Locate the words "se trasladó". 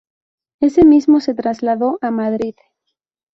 1.19-1.99